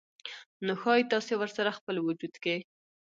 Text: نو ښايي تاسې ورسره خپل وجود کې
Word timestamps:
نو 0.65 0.73
ښايي 0.81 1.03
تاسې 1.13 1.33
ورسره 1.37 1.77
خپل 1.77 1.95
وجود 1.99 2.33
کې 2.43 2.55